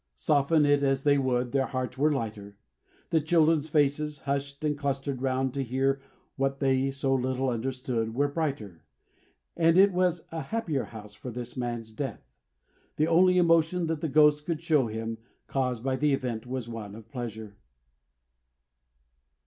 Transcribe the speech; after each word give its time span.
Soften 0.15 0.65
it 0.65 0.81
as 0.81 1.03
they 1.03 1.19
would, 1.19 1.51
their 1.51 1.67
hearts 1.67 1.95
were 1.95 2.11
lighter. 2.11 2.57
The 3.11 3.19
children's 3.21 3.69
faces, 3.69 4.21
hushed 4.21 4.63
and 4.65 4.75
clustered 4.75 5.21
round 5.21 5.53
to 5.53 5.63
hear 5.63 6.01
what 6.37 6.59
they 6.59 6.89
so 6.89 7.13
little 7.13 7.49
understood, 7.51 8.15
were 8.15 8.27
brighter; 8.27 8.83
and 9.55 9.77
it 9.77 9.93
was 9.93 10.23
a 10.31 10.41
happier 10.41 10.85
house 10.85 11.13
for 11.13 11.29
this 11.29 11.55
man's 11.55 11.91
death! 11.91 12.27
The 12.95 13.05
only 13.07 13.37
emotion 13.37 13.85
that 13.85 14.01
the 14.01 14.09
Ghost 14.09 14.47
could 14.47 14.63
show 14.63 14.87
him, 14.87 15.19
caused 15.45 15.83
by 15.83 15.95
the 15.97 16.13
event, 16.13 16.47
was 16.47 16.67
one 16.67 16.95
of 16.95 17.07
pleasure. 17.07 17.57